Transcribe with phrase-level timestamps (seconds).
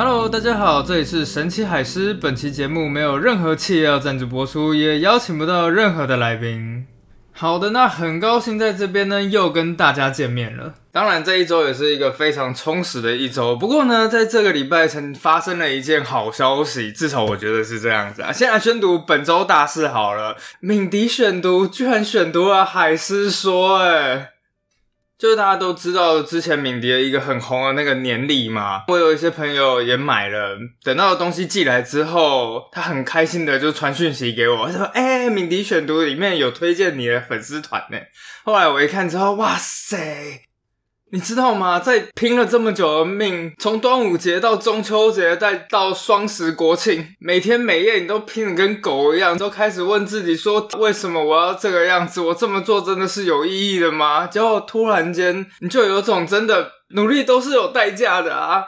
[0.00, 2.14] Hello，大家好，这里是神奇海狮。
[2.14, 6.86] 本期节目没有任何企业赞助播出，也邀请不到任何的来宾。
[7.32, 10.74] 好的，那很高兴在这边呢又跟大家见面了。
[10.92, 13.56] 当然，这一周也是一个非常充实的一周。
[13.56, 18.30] 不过呢，在这个礼拜曾发生了一件好消息，至少我觉得是这样子啊。
[18.30, 24.34] 先来宣读本周大事好了，敏迪选读居然选读了海狮说，哎。
[25.18, 37.98] 就是大家都知道之前敏迪的一个很红的那个年历嘛，我有一些朋友也买了，等到东西寄来之后，他很开心的就传讯息给我，他说：“哎，敏迪选读里面有推荐你的粉丝团呢。”
[38.44, 40.47] 后来我一看之后，哇塞！
[41.10, 41.80] 你知道吗？
[41.80, 52.20] 在拼了这么久的命，从端午节到中秋节，再到双十国庆，每天每夜你都拼的跟狗一样，都开始问自己说：为什么我要这个样子？
[52.20, 54.26] 我这么做真的是有意义的吗？
[54.26, 58.64] 结果突然间，你就有种真的努力都是有代价的啊！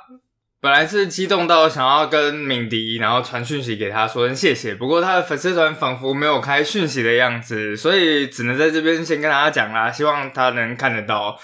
[0.62, 11.38] 本来是激动到想要跟敏迪，然后传讯息给他说声谢谢，不过他的粉丝团仿佛没有开讯息的样子，所以只能在这边先跟大家讲啦，希望他能看得到。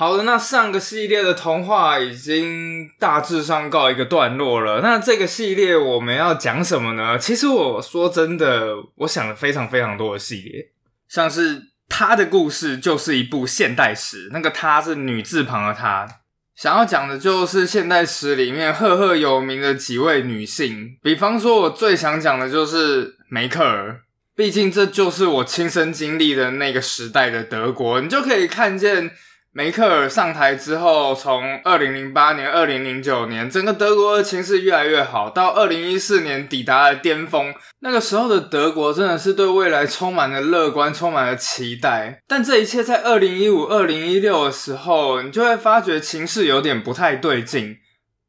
[0.00, 4.80] 好的，那上个系列的童话已经大致上告一个段落了。
[4.80, 7.18] 那这个系列我们要讲什么呢？
[7.18, 10.70] 其实我说真的，我想了非常非常多的系列，
[11.06, 16.08] 像是她的故事就是一部现代史，那个她是女字旁的她，
[16.56, 20.96] 想要讲的就是现代史里面赫赫有名的几位女性。
[21.02, 24.00] 比方说，我最想讲的就是梅克尔，
[24.34, 29.10] 毕竟这就是我亲身经历的那个时代的德国，你就可以看见。
[29.52, 37.52] 梅克尔上台之后，从二零零八年、二零零九年，整个德国的情势越来越好，到二零一四年抵达了巅峰。
[37.80, 42.22] 那个时候的德国真的是对未来充满了乐观，充满了期待。
[42.28, 47.76] 但这一切在二零一五、二零一六的时候，你就会发觉情势有点不太对劲，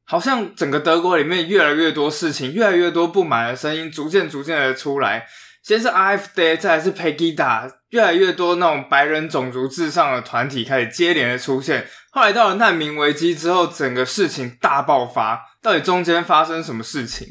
[0.04, 5.28] 好像整个德国里面越来越多事情，越来越多不满的声音，逐渐逐渐的出来。
[5.64, 11.88] 先是 R F Day，再来是 Pegida，越来越多那种白人种族至上的团体开始接连的出现。
[12.12, 15.52] 后来到了难民危机之后，整个事情大爆发。
[15.62, 17.28] 到底中间发生什么事情？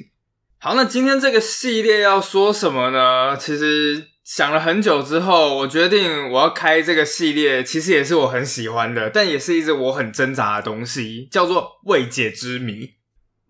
[0.58, 3.36] 好，那今天这个系列要说什么呢？
[3.36, 12.90] 其实想了很久之后，我决定我要开这个系列，其实也是我很喜欢的，但也是一直我很挣扎的东西，叫做未解之谜。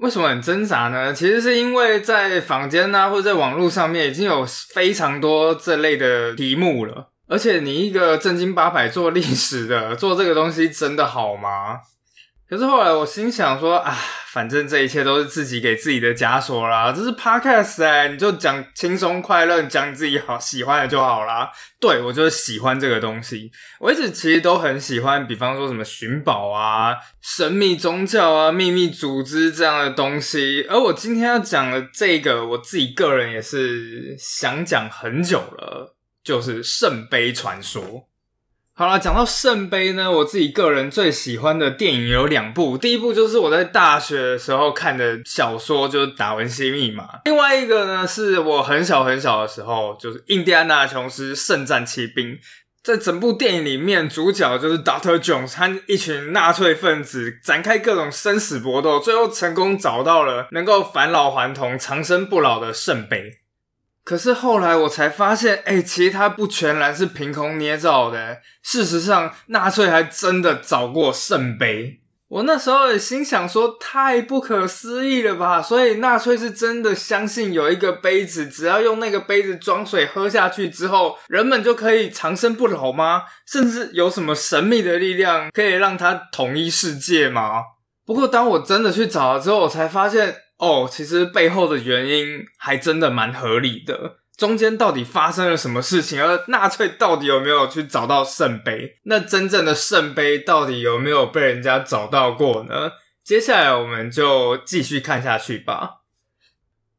[0.00, 1.12] 为什么很挣扎呢？
[1.12, 7.11] 其实是因为在坊间啊，或者在网络上面已经有非常多这类的题目了。
[7.28, 11.81] 而且你一个正经八百做历史的，做这个东西真的好吗？
[12.50, 13.97] 可是后来我心想说啊，
[14.33, 16.93] 反正这一切都是自己给自己的枷锁啦。
[16.93, 21.49] 这是 podcast 哎，你就讲轻松快乐，讲自己好喜欢的就好啦。
[21.78, 30.66] 对我就是喜欢这个东西，我一直其实都很喜欢，比方说什么寻宝啊、神秘宗教啊、秘密组织这样的东西。
[30.69, 35.94] 而我今天要讲的这个，我自己个人也是想讲很久了，
[36.25, 38.09] 就是圣杯传说。
[38.81, 52.29] 好了，讲到圣杯呢，我自己个人最喜欢的电影有两部，第一部就是我在大学的时候看的小说，就是《达文西密码》；另外一个呢，是我很小很小的时候，就是《印第安纳琼斯圣战骑兵》。
[52.83, 63.40] 在整部电影里面，主角就是 Doctor Jones 和一群纳粹分子展开各种生死搏斗，最后成功找到了能够返老还童、长生不老的圣杯。
[64.10, 68.38] 可是后来我才发现，哎，其实它不全然是凭空捏造的。
[68.60, 72.00] 事实上，纳粹还真的找过圣杯。
[72.26, 75.62] 我那时候也心想说，太不可思议了吧！
[75.62, 83.22] 所以纳粹是真的相信有一个杯子，只要用那个杯子装水喝下去之后，人们就可以长生不老吗？
[83.47, 87.62] 甚至有什么神秘的力量可以让它统一世界吗？
[88.04, 90.34] 不过当我真的去找了之后，我才发现。
[90.60, 94.19] 哦，其实背后的原因还真的蛮合理的。
[94.37, 96.22] 中间到底发生了什么事情？
[96.22, 98.98] 而纳粹到底有没有去找到圣杯？
[99.04, 102.92] 那真正的圣杯到底有没有被人家找到过呢？
[103.22, 106.00] 接下来我们就继续看下去吧。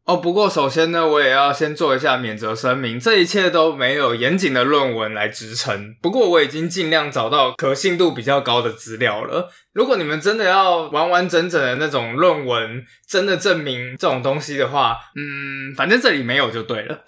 [0.03, 5.95] 哦，不过首先呢，我也要先做一下免责声明，这一切都没有严谨的论文来支撑。
[6.01, 9.49] 不过我已经尽量找到可信度比较高的资料了。
[9.73, 17.03] 如果你们真的要完完整整的那种论文，真的证明这种东西的话，嗯，反正这里没有就对了。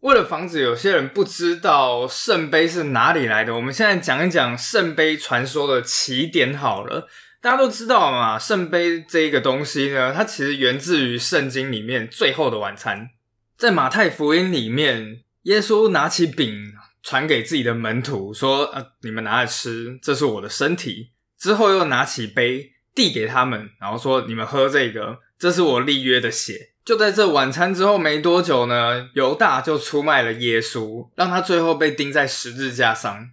[0.00, 7.06] 为了防止有些人不知道圣杯是哪里来的，我们现在讲一讲圣杯传说的起点好了。
[7.42, 13.10] 大家都知道嘛，圣杯这一个东西呢，它其实源自于圣经里面最后的晚餐。
[13.58, 16.72] 在马太福音里面，耶稣拿起饼
[17.02, 33.30] 传给自己的门徒，说：“啊，你们拿来吃，这是我的身体。”之后又拿起杯，递给他们，然后说：“你们喝这个，这是我立约的血。”就在这晚餐之后没多久呢，犹大就出卖了耶稣，让他最后被钉在十字架上。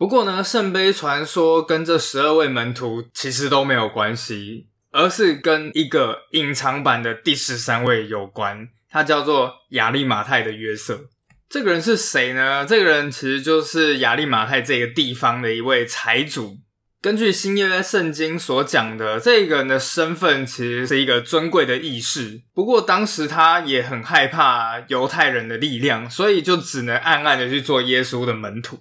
[0.00, 11.02] 不过呢，圣杯传说跟这十二位门徒其实都没有关系，而是跟一个隐藏版的第十三位有关，他叫做亚利马泰的约瑟。
[11.50, 12.64] 这个人是谁呢？
[12.64, 16.56] 这个人其实就是亚利马泰这个地方的一位财主。
[17.02, 22.40] 根据新约圣经所讲的，这个人的身份其实是一个尊贵的义士。
[22.54, 28.80] 不过当时他也很害怕犹太人的力量，所以就只能暗暗的去做耶稣的门徒。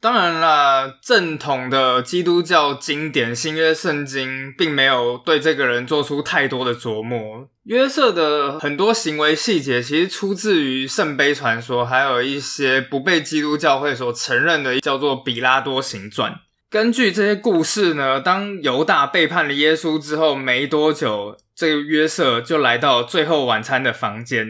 [0.00, 7.48] 当然啦，正统的基督教经典新约圣经并没有对这个人做出太多的琢磨。
[7.64, 16.40] 约瑟的很多行为细节其实出自于圣杯传说，还有一些不被基督教会所承认的叫做比拉多行传。
[16.70, 24.46] 根据这些故事呢，当犹大背叛了耶稣之后没多久，这个约瑟就来到最后晚餐的房间。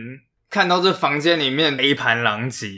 [0.50, 2.68] 看到这房间里面一盘狼藉，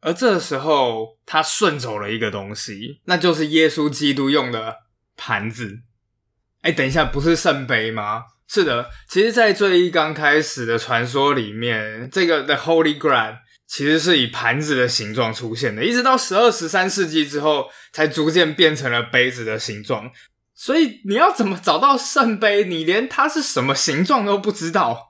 [0.00, 4.78] 而这时候他顺走了一个东西，那就是耶稣基督用的
[5.16, 5.80] 盘子。
[6.62, 8.24] 哎，等一下，不是圣杯吗？
[8.48, 13.36] 是的，其实，在最一刚开始的传说里面，这个 The Holy Grail
[13.66, 20.10] 其实是以盘子的形状出现的，一直到十二、十三世纪之后，才逐渐变成了杯子的形状。
[20.52, 22.64] 所以，你要怎么找到圣杯？
[22.64, 25.09] 你连它是什么形状都不知道。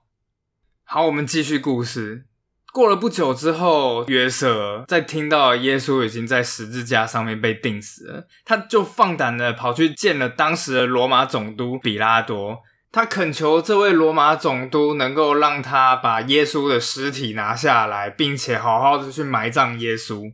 [0.93, 2.25] 好，我们继续故事。
[2.73, 12.59] 过了不久之后，约瑟在听到耶稣已经在十字架上面被钉死了，他就放胆的跑去见了当时的罗马总督比拉多。
[12.91, 20.33] 他恳求这位罗马总督能够让他把耶稣的尸体拿下来，并且好好的去埋葬耶稣。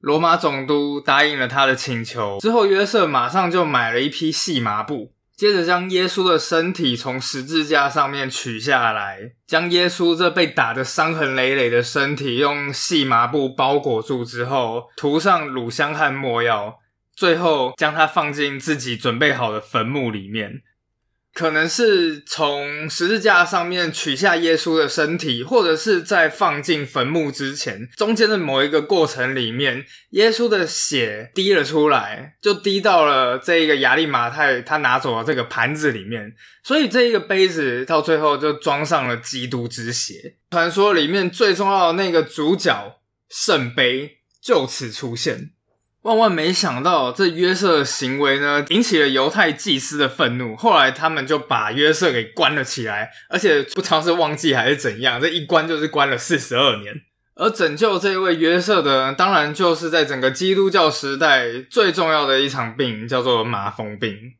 [0.00, 5.13] 罗马总督答应了他的请求之后，约瑟马上就买了一批细麻布。
[5.36, 16.78] 接着将耶稣的身体从十字架上面取下来，将耶稣这被打得伤痕累累的身体用细麻布包裹住之后，涂上乳香和墨药，
[17.16, 20.62] 最后将它放进自己准备好的坟墓里面。
[21.34, 36.32] 可能是从十字架上面取下耶稣的身体，或者是在放进坟墓之前，中间的某一个过程里面，耶稣的血滴了出来，就滴到了这一个亚利马太他拿走了这个盘子里面，
[36.62, 40.36] 所以这一个杯子到最后就装上了基督之血。
[40.52, 45.50] 传说里面最重要的那个主角圣杯就此出现。
[46.04, 50.54] 万万没想到，这约瑟的行为呢，引起了犹太祭司的愤怒。
[50.54, 56.94] 后来他们就把约瑟给关了起来，而且不知道是忘记还是怎样，这一关就是关了四十二年。
[57.36, 64.34] 而拯救这位约瑟的，当然就是在整个基督教时代最重要的一场病，叫做麻风病。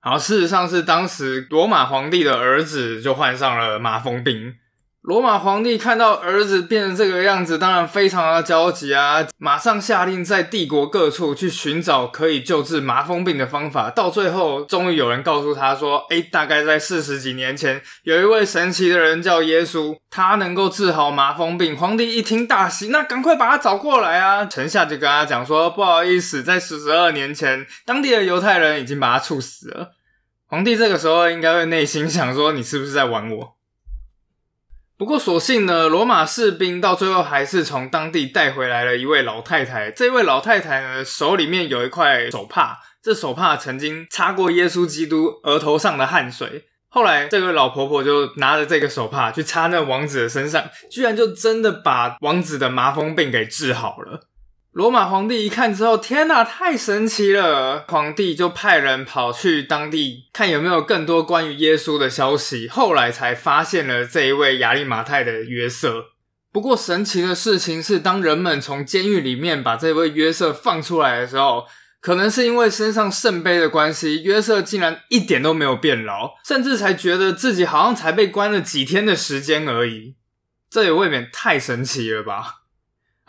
[0.00, 4.56] 好，事实上是当时罗马皇帝的儿子就患上了麻风病。
[5.00, 9.26] 罗马皇帝看到儿子变成这个样子，当然非常的焦急啊！
[9.38, 13.88] 马上下令在帝国各处去寻找可以救治麻风病的方法。
[13.88, 24.44] 到最后，终于有人告诉他说：“哎，大概在四十几年前，有一位神奇的人叫耶稣，他能够治好麻风病。”皇帝一听大喜，那赶快把他找过来啊！
[24.44, 29.92] 臣下就跟他讲说：“不好意思，在四十二年前，当地的犹太人已经把他处死了。”
[30.46, 33.54] 皇帝这个时候应该会内心想说：“你是不是在玩我？”
[34.98, 39.92] 不过，所幸呢，罗马士兵到最后还是从当地带回来了一位老太太。
[39.92, 46.64] 这位老太太呢，手里面有一块手帕，这手帕曾经擦过耶稣基督额头上的汗水。
[46.88, 54.22] 后来，这个老婆婆就拿着这个手帕去擦那王子的身上，居然就真的把王子的麻风病给治好了。
[54.72, 57.84] 罗马皇帝一看之后，天哪，太神奇了！
[57.88, 62.68] 皇帝就派人跑去当地看有没有更多关于耶稣的消息。
[62.68, 66.04] 后来才发现了这一位亚利马泰的约瑟。
[66.52, 71.66] 不过神奇的事情是，当人们从监狱里面把这位约瑟放出来的时候，
[72.00, 80.14] 可能是因为身上圣杯的关系，约瑟竟然一点都没有变老，甚至才觉得自己好像才被关了几天的时间而已。
[80.70, 82.57] 这也未免太神奇了吧！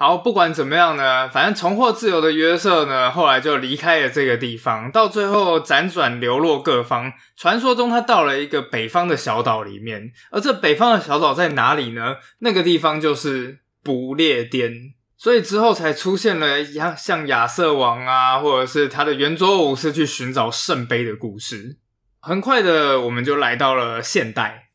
[0.02, 7.12] 好，不管怎么样呢，反正重获自由的约瑟呢，后来就离开了这个地方，到最后辗转流落各方。
[7.36, 12.16] 传说中，他到了一个北方的小岛里面，而这北方的小岛在哪里呢？
[12.38, 14.72] 那个地方就是不列颠，
[15.18, 21.76] 所以之后才出现了像像亚瑟王啊，或者是他的圆桌武士去寻找圣杯的故事。
[22.22, 24.69] 很快的，我们就来到了现代。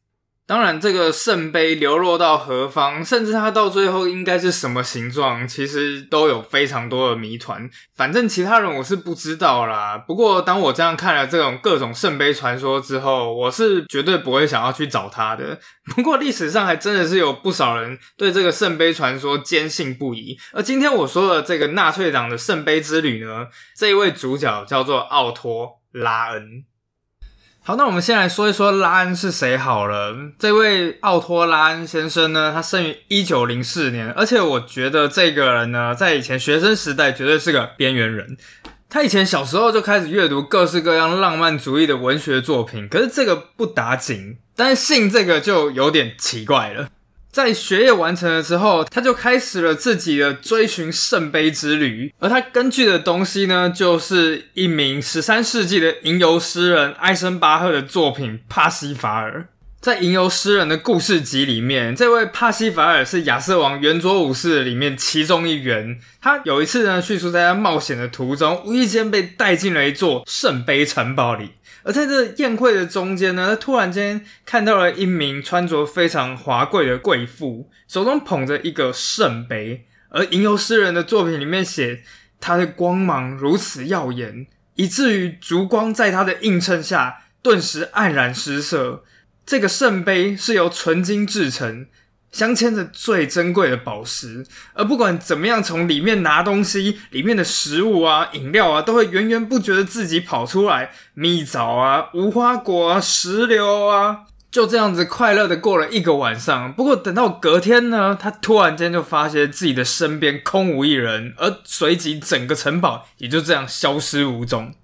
[0.47, 7.67] 当然，这个圣杯流落到何方，甚至它到最后应该是什么形状，其实都有非常多的谜团。
[7.97, 9.97] 反正其他人我是不知道啦。
[9.97, 15.59] 不过当我这样看了这种各种圣杯传说之后，我是绝对不会想要去找他的。
[15.97, 20.37] 不过历史上还真的是有不少人对这个圣杯传说坚信不疑。
[20.53, 26.65] 而今天我说的这个纳粹党的圣杯之旅呢，这一位主角叫做奥托拉恩。
[27.67, 30.15] 好，那我们先来说一说拉恩是谁好了。
[30.39, 38.37] 这位奥托拉恩先生呢，他生于一九零四年，而且我觉得这个人呢，在以前学生时代绝对是个边缘人。
[38.91, 46.91] 他以前小时候就开始阅读各式各样浪漫主义的文学作品，可是这个不打紧，但是信这个就有点奇怪了。
[47.35, 52.15] 在学业完成了之后，他就开始了自己的追寻圣杯之旅。
[52.21, 59.41] 而他根据的东西呢，就是一名十三世纪的吟游诗人艾森巴赫的作品《帕西法尔》。
[59.81, 65.99] 在吟游诗人的故事集里面，这位帕西法尔是亚瑟王圆桌武士里面其中一员。
[66.23, 71.51] 他有一次呢，叙述在他冒险的途中，无意间被带进了一座圣杯城堡里。
[71.85, 79.87] 而在这宴会的中间呢，他突然间看到了一名穿着非常华贵的贵妇，手中捧着一个圣杯。
[80.09, 82.03] 而吟游诗人的作品里面写，
[82.41, 89.05] 他的光芒如此耀眼，以至于烛光在他的映衬下顿时黯然失色。
[89.45, 91.87] 这个圣杯是由纯金制成。
[92.35, 106.73] 镶嵌着最珍贵的宝石，而不管怎么样从里面拿东西，里面的食物啊、饮料啊，都会源源不绝的自己跑出来，蜜枣啊、无花果啊、石榴啊，就这样子快乐的过了一个晚上。
[106.73, 114.75] 不过等到隔天呢，他突然间就发现自己的身边空无一人，而随即整个城堡也就这样消失无踪。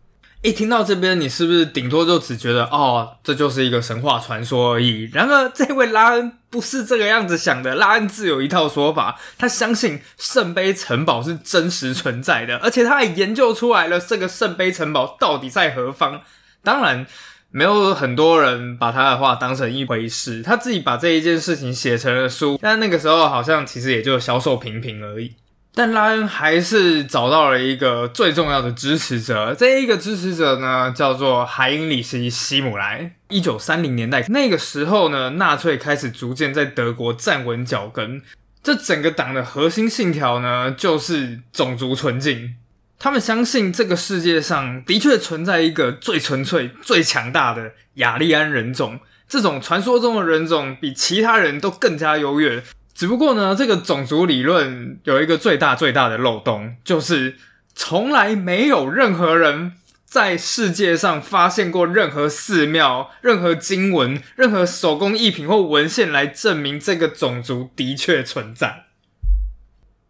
[0.43, 5.11] 一听到这边，你是不是顶多就只觉得哦，这就是一个神话传说而已？
[5.13, 7.75] 然而，这位拉恩不是这个样子想的。
[7.75, 16.23] 拉恩自有一套说法，他相信圣杯城堡是真实存在的，而且他还研究出来了这个圣杯城堡到底在何方。
[16.65, 17.07] 当然，
[17.51, 25.35] 没有很多人把他的话当成一回事，他自己把这一件事情写成了书，但那个时候好像其实也就销售平平而已。
[25.73, 33.13] 但拉恩还是找到了一个最重要的支持者，这一个支持者呢，叫做海因里希·希姆莱。
[33.29, 38.21] 一九三零年代那个时候呢，纳粹开始逐渐在德国站稳脚跟。
[38.63, 42.57] 这整个党的核心信条呢，就是种族纯净。
[42.99, 52.63] 他们相信这个世界上的确存在一个最纯粹、最强大的雅利安人种，这种传说中的人种比其他人都更加优越。
[53.01, 57.37] 只不过呢，这个种族理论有一个最大最大的漏洞，就是
[57.75, 59.73] 从来没有任何人
[60.05, 68.85] 在世界上发现过任何寺庙、任何经文、任何手工艺品或文献来证明这个种族的确存在。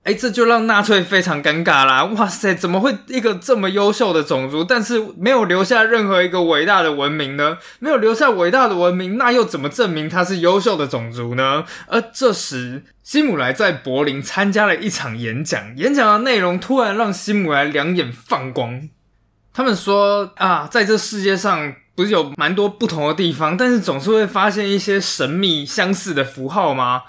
[0.03, 2.05] 哎，这就让纳粹非常尴尬啦！
[2.05, 7.59] 哇塞，怎么会一个这么优秀的种族，但是没有留下任何一个伟大的文明呢？
[7.81, 11.65] 没有留下伟大的文明，那又怎么证明它是优秀的种族呢？
[11.87, 18.89] 而这时，希姆莱在柏林参加了一场演讲，演讲的内容突然让希姆莱两眼放光。
[19.53, 27.03] 他们说啊，在这世界上不是有蛮多不同的地方，但是总是会发现一些神秘相似的符号吗？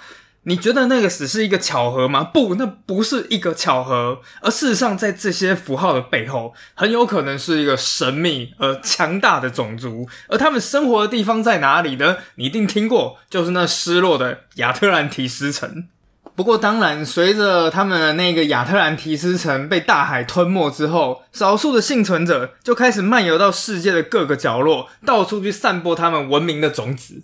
[0.44, 2.24] 你觉得那个只是一个巧合吗？
[2.24, 10.10] 不，那不是一个巧合，而事实上，在这些符号的背后，很有可能是一个神秘而强大的种族。
[10.28, 12.18] 而他们生活的地方在哪里呢？
[12.36, 15.88] 你一定听过，就是那失落的亚特兰提斯城。
[16.34, 27.22] 不过，当然，随着他们的那个亚特兰提斯城被大海吞没之后，少数的幸存者就开始漫游到世界的各个角落，到处去散播他们文明的种子。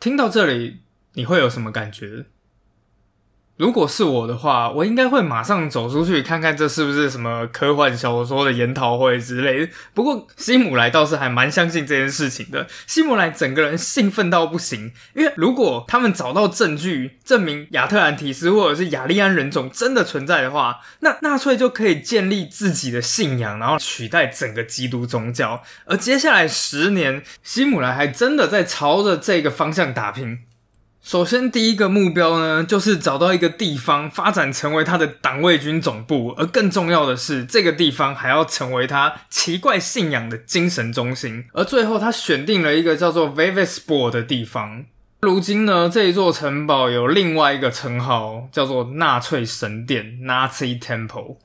[0.00, 0.78] 听到这里，
[1.14, 2.24] 你会有什么感觉？
[3.60, 9.68] 如果是我的话，我应该会马上走出去看看这是不是什么科幻小说的研讨会之类。
[9.92, 12.66] 不过希姆莱倒是还蛮相信这件事情的。
[12.86, 25.62] 希姆莱整个人兴奋到不行，因为如果他们找到证据证明亚特兰提斯或者是雅利安人种真的存在的话，那纳粹就可以建立自己的信仰，然后取代整个基督宗教。
[25.84, 30.38] 而接下来十年，希姆莱还真的在朝着这个方向打拼。
[31.02, 41.46] 首先，第一个目标呢，就是找到一个地方发展成为他的党卫军总部，而更重要的是，这个地方还要成为他奇怪信仰的精神中心。
[41.52, 44.84] 而最后，他选定了一个叫做 Vivespor 的地方。
[45.22, 51.36] 如今呢，这一座城堡有另外一个称号，叫做纳粹神殿 （Nazi Temple）。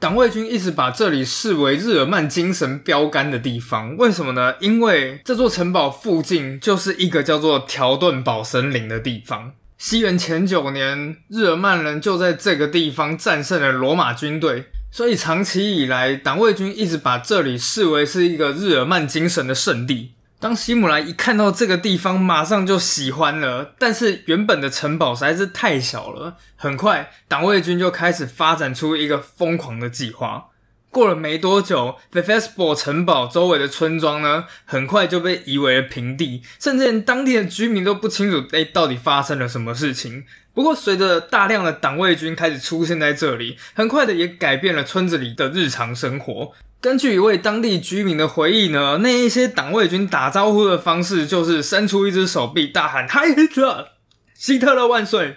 [0.00, 4.54] 党卫军一直把这里视为日耳曼精神标杆的地方，为什么呢？
[4.58, 9.52] 因为这座城堡附近就是一个叫做条顿堡森林的地方。
[9.76, 20.12] 西元前九年，日耳曼人就在这个地方战胜了罗马军队，所以长期以来，党卫军一直把这里视为是一个日耳曼精神的圣地。
[20.40, 23.74] 当希姆莱一看到这个地方，马上就喜欢了。
[23.78, 30.46] 但是原本的城堡实在是太小了，很快党卫军就开始发展出一个疯狂的计划。
[30.88, 40.24] 过了没多久，The f e s p o 城堡周围的村庄呢，很快就被夷为了平地，甚至连当地的居民都不清楚，哎，到底发生了什么事情。
[40.54, 46.52] 不过，随着大量的党卫军开始出现在这里，很快的也改变了村子里的日常生活。
[46.80, 53.88] 根据一位当地居民的回忆呢，那一些党卫军打招呼的方式就是伸出一只手臂，大喊 “Hi Hitler”，
[54.32, 55.36] 希特勒万岁！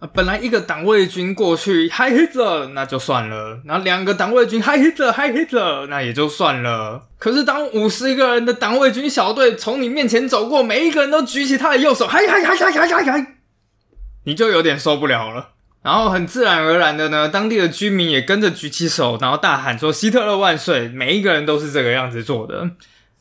[0.00, 7.06] 啊，本来一个党卫军过去 “Hi Hitler” 那就算了，然后两个党卫军 “Hi Hitler”，“Hi Hitler” 那也就算了。
[7.18, 13.34] 可是当五十个人的党卫军小队从你面前走过，每一个人都举起他的右手嗨，嗨嗨，嗨嗨，嗨嗨
[14.24, 15.50] 你就有点受不了了。
[15.84, 22.70] 然后很自然而然的呢，当地的居民也跟着举起手，然后大喊说：“希特勒万岁！”每一个人都是这个样子做的。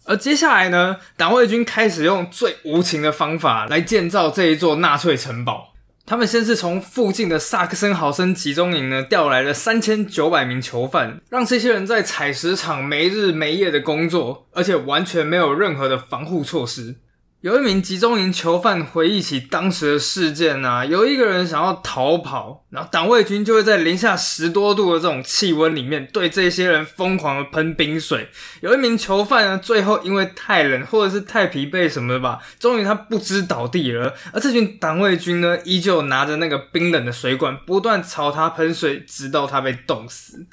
[0.05, 5.73] 而接下来呢，党卫军开始用最无情的方法来建造这一座纳粹城堡。
[6.05, 16.95] 他们先是从附近的萨克森豪森集中营呢调来了三千九百名囚犯，让这些人在采石场没日没夜的工作，而且完全没有任何的防护措施。
[17.43, 28.29] 有一名集中营囚犯回忆起当时的事件呢，有一个人想要逃跑，然后党卫军就会在零下十多度的这种气温里面对这些人疯狂的喷冰水。
[28.61, 34.13] 有一名囚犯呢，最后因为太冷或者是太疲惫什么的吧，终于他不知倒地了。
[34.31, 40.45] 而这群党卫军呢，依旧拿着那个冰冷的水管，不断朝他喷水，直到他被冻死。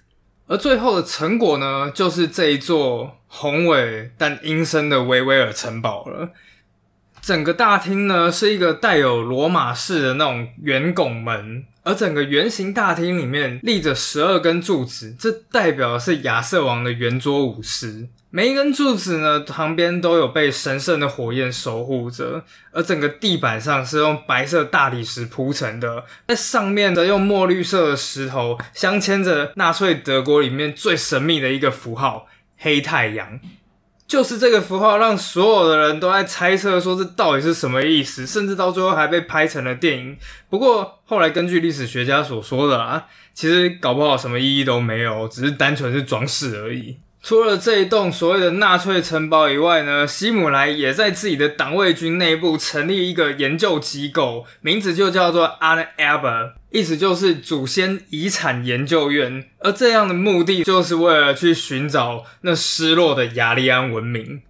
[0.48, 6.30] 而最后的成果呢，就是这一座宏伟但阴森的维威尔城堡了。
[7.30, 18.08] 整个大厅呢是一个带有罗马式的那种圆拱门，而整个圆形大厅里面立着十二根柱子，这代表的是亚瑟王的圆桌武士。
[18.30, 32.26] 每一根柱子呢旁边都有被神圣的火焰守护着，而整个地板上是用白色大理石铺成的，在上面则用墨绿色的石头镶嵌着纳粹德国里面最神秘的一个符号——
[32.58, 33.38] 黑太阳。
[34.10, 40.16] 就是这个符号让所有的人都在猜测，说这到底是什么意思，甚至到最后还被拍成了电影。
[40.48, 46.96] 不过后来根据历史学家所说的啦，其实搞不好什么意义都没有，只是单纯是装饰而已。
[47.22, 59.44] 除了这一栋所谓的纳粹城堡以外呢，希姆莱也在自己的党卫军内部成立一个研究机构，名字就叫做 a n a b e r 意思就是祖先遗产研究院。
[59.58, 64.40] 而这样的目的就是为了去寻找那失落的雅利安文明。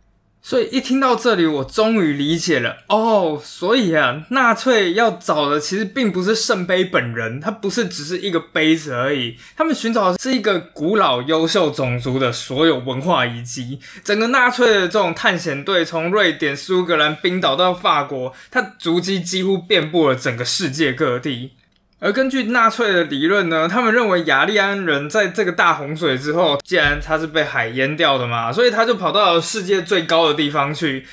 [0.50, 3.40] 所以一听到这里，我终于理解了哦。
[3.40, 9.36] 所以啊，纳粹要找的其实并不是圣杯本人，它不是只是一个杯子而已。
[9.56, 13.78] 他们寻找的是一个古老优秀种族的所有文化遗迹。
[14.02, 21.52] 整个纳粹的这种探险队，从瑞典、苏格兰、冰岛到法国，它足迹几乎遍布了整个世界各地。
[22.00, 31.06] 而根据纳粹的理论呢，他们认为雅利安人在这个大洪水之后，既然他是被海淹掉的嘛，所以他就跑到了世界最高的地方去。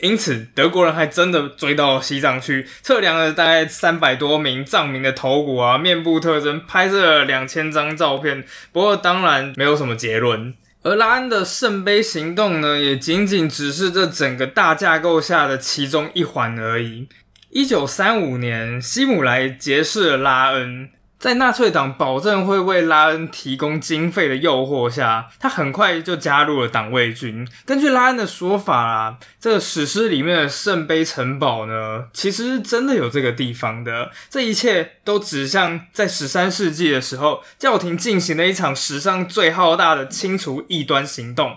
[0.00, 8.44] 因此，德国人还真的追到西藏去，测量了大概三百多名藏民的头骨啊、面部特征，拍摄了两千张照片。
[8.72, 10.52] 不过，当然没有什么结论。
[10.82, 17.08] 而拉恩的圣杯行动呢，也仅仅只是这整个大架构下的其中一环而已。
[17.54, 20.90] 一九三五年，希姆莱结识了拉恩，
[21.20, 27.46] 在纳粹党保证会为拉恩提供经费的诱惑下，他很快就加入了党卫军。
[27.64, 34.10] 根据拉恩的说法啊，这个史诗里面的圣杯城堡呢，其实真的有这个地方的。
[34.28, 41.54] 这一切都指向在十三世纪的时候，教廷进行了一场史上最浩大的清除异端行动，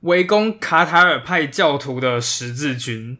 [0.00, 3.16] 围攻卡塔尔派教徒的十字军。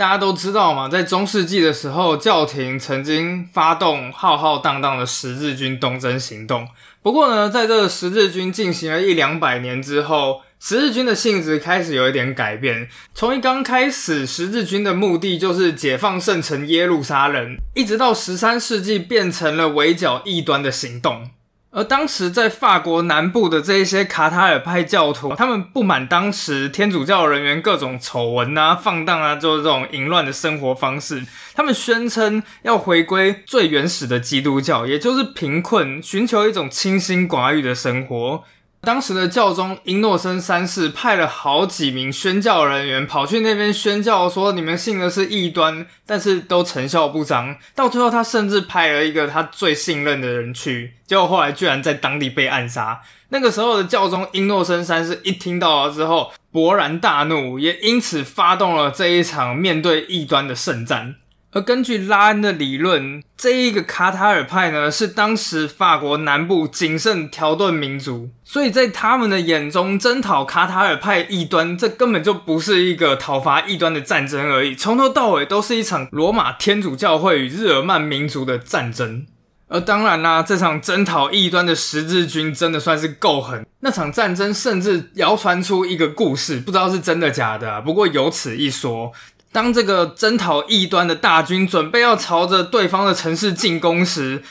[0.00, 6.66] 大家都知道嘛，在中世纪的时候，教廷曾经发动浩浩荡荡的十字军东征行动。
[7.02, 12.88] 不过呢，在这十字军进行了一两百年之后，十字军的性质开始有一点改变。
[13.14, 21.28] 从一刚开始，十字军的目的就是解放圣城耶路撒冷，一直到十三世纪变成了围剿异端的行动。
[21.72, 38.42] 而当时在法国南部的这一些卡塔尔派教徒，他们不满当时天主教人员各种丑闻啊、放荡啊，就是这种淫乱的生活方式，他们宣称要回归最原始的基督教，也就是贫困，寻求一种清心寡欲的生活。
[38.82, 47.54] 当时的教宗英诺森三世派了好几名宣教人员跑去那边宣教，说你们信的是异端，但是都成效不彰。
[47.74, 53.02] 到最后，他甚至派了一个他最信任的人去，结果后来居然在当地被暗杀。
[53.28, 61.16] 那个时候的教宗英诺森三世一听到了之后，勃然大怒，也因此发动了这一场面对异端的圣战。
[61.52, 79.26] 而根据拉恩的理论，这一个卡塔尔派呢，是当时法国南部谨慎条顿民族，所以在他们的眼中，征讨卡塔尔派异端，这根本就不是一个讨伐异端的战争而已，从头到尾都是一场罗马天主教会与日耳曼民族的战争。
[79.66, 89.12] 而当然啦，这场征讨异端的十字军真的算是够狠，那场战争甚至谣传出一个故事，不知道是真的假的，不过有此一说。
[89.52, 94.42] 当这个征讨异端的大军准备要朝着对方的城市进攻时，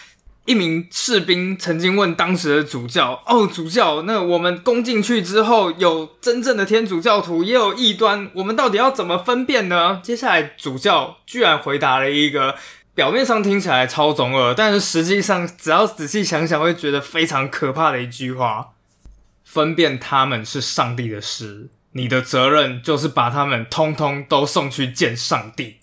[0.45, 12.55] 一名士兵曾经问当时的主教：“哦，主教，那我们攻进去之后，有真正的天主教徒，也有异端，我们到底要怎么分辨呢？”接下来，主教居然回答了一个
[12.93, 18.71] 表面上听起来超中二，但是实际上只要仔细想想，会觉得非常可怕的一句话
[19.45, 25.77] ：“分辨他们是上帝的事。”你的责任就是把他们通通都送去见上帝，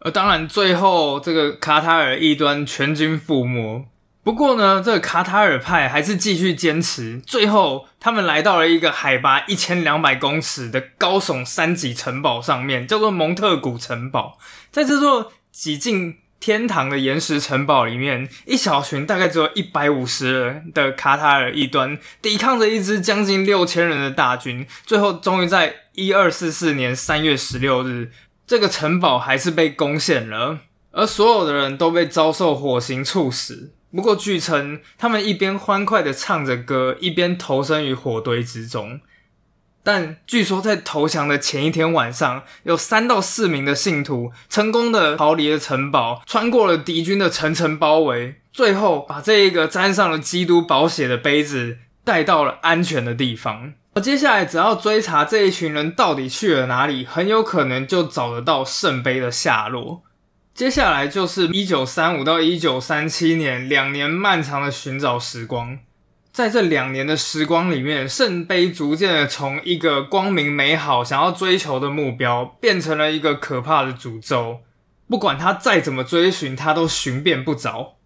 [0.00, 3.86] 而当然最后这个卡塔尔异端全军覆没。
[4.22, 7.18] 不过呢，这个卡塔尔派还是继续坚持。
[7.26, 14.38] 最后，他们来到了一个海拔一千两百公尺的高耸三级城堡上面，叫做蒙特古城堡。
[14.70, 28.10] 在这座几近天堂的岩石城堡里面，一小群大概只有一百五十人的卡塔尔异端，抵抗着一支将近六千人的大军，最后终于在一二四四年三月十六日，
[28.46, 30.60] 这个城堡还是被攻陷了，
[30.92, 33.74] 而所有的人都被遭受火刑处死。
[33.94, 39.00] 不过据称，他们一边欢快的唱着歌，一边投身于火堆之中。
[39.82, 53.72] 但据说，在投降的前一天晚上，有三到四名的信徒成功的逃离了城堡，穿过了敌军的层层包围，最后把这一个沾上了基督宝血的杯子带到了安全的地方。
[53.94, 60.02] 而接下来，只要追查这一群人到底去了哪里，很有可能就找得到圣杯的下落。
[60.54, 65.78] 接下来就是一九三五到一九三七年两年漫长的寻找时光。
[66.40, 74.60] 在这两年的时光里面，圣杯逐渐的从一个光明美好、想要追求的目标，变成了一个可怕的诅咒。
[75.06, 77.96] 不管他再怎么追寻，他都寻遍不着。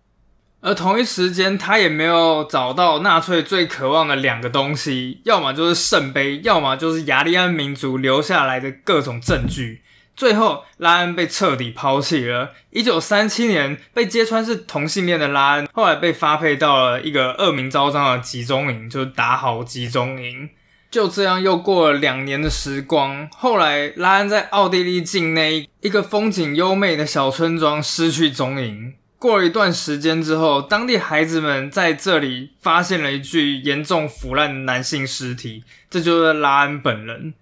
[0.62, 9.83] 而同一时间，他也没有找到纳粹最渴望的两个东西：要么就是圣杯，要么就是雅利安民族留下来的各种证据。
[10.16, 12.52] 最后，拉恩被彻底抛弃了。
[12.70, 20.48] 一九三七年，被揭穿是同性恋的拉恩，后来被发配到了一个恶名昭彰的集中营，就是达豪集中营。
[20.90, 23.28] 就这样，又过了两年的时光。
[23.32, 28.94] 后来，拉恩在奥地利境内一个风景优美的小村庄失去踪影。
[29.18, 37.34] 过了一段时间之后，当地孩子们在这里发现了一具严重腐烂的男性尸体，这就是拉恩本人。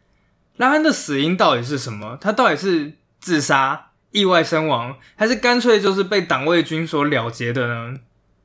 [0.63, 2.17] 拉恩的死因到底是什么？
[2.21, 7.99] 他到底是自杀、意外身亡，还是干脆就是被党卫军所了结的呢？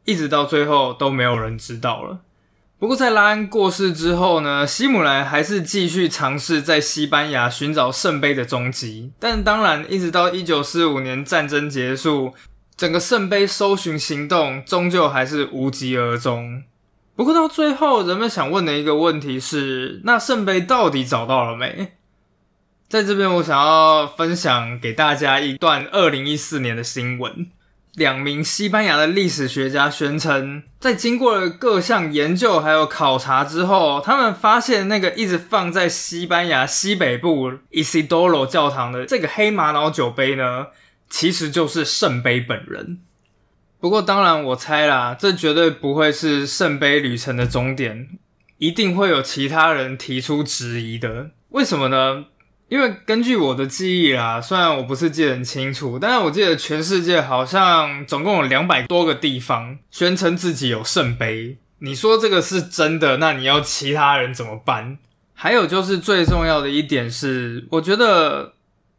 [0.04, 2.22] 一直到最后都没有人知道了。
[2.80, 9.12] 不过在拉恩过世之后呢，希姆莱还是继续尝试在西班牙寻找圣杯的踪迹。
[9.20, 12.34] 但当然，一直到一九四五年战争结束，
[12.76, 16.64] 整个圣杯搜寻行动终究还是无疾而终。
[17.16, 21.97] 不过到最后，人们想问的一个问题是：那圣杯到底找到了没？
[22.90, 27.48] 在这边，我想要分享给大家一段二零一四年的新闻。
[27.96, 40.68] 两名西班牙的历史学家宣称，在经过了各项研究还有考察之后，他们发现那个一直放在西班牙西北部 Isidoro 教堂的这个黑玛瑙酒杯呢，
[41.10, 43.00] 其实就是圣杯本人。
[43.82, 48.08] 不过，当然我猜啦，这绝对不会是圣杯旅程的终点，
[48.60, 51.32] 一定会有其他人提出质疑的。
[51.50, 52.26] 为什么呢？
[52.70, 61.58] 因为根据我的记忆啦，虽然我不是记得很清楚，但是我记得全世界好像总共有两百多个地方宣称自己有圣杯。
[61.80, 64.98] 你说这个是真的，那你要其他人怎么办？
[65.34, 68.54] 还有就是最重要的一点是，我觉得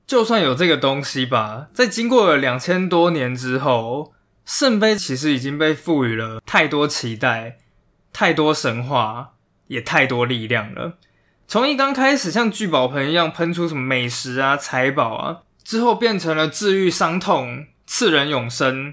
[0.07, 4.14] 就算有这个东西吧，在经过了两千多年之后，
[4.46, 7.59] 圣杯其实已经被赋予了太多期待、
[8.12, 9.33] 太多神话，
[9.66, 10.94] 也太多力量了。
[11.48, 18.92] 从一刚开始像聚宝盆一样喷出什么美食啊、财宝啊，之后变成了治愈伤痛、赐人永生，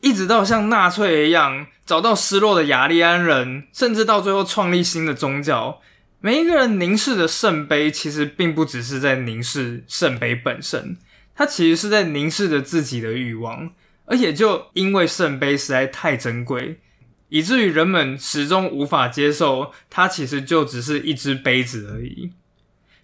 [0.00, 5.80] 一直到像纳粹一样找到失落的雅利安人，甚至到最后创立新的宗教。
[6.18, 10.96] 每一个人凝视的圣杯，其实并不只是在凝视圣杯本身，
[11.36, 13.70] 它其实是在凝视着自己的欲望。
[14.06, 16.80] 而且就因为圣杯实在太珍贵，
[17.32, 22.30] 以至于人们始终无法接受它其实就只是一只杯子而已。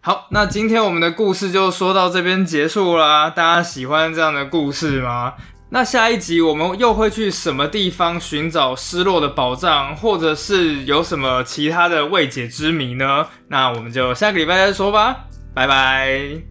[0.01, 3.31] 好，那今天我们的故事就说到这边结束啦。
[3.31, 5.33] 大家喜欢这样的故事吗？
[5.71, 13.27] 那下一集我们又会去什么地方寻找失落的宝藏，或者是有什么其他的未解之谜呢？
[13.49, 15.25] 那我们就下个礼拜再说吧。
[15.55, 16.48] 拜拜。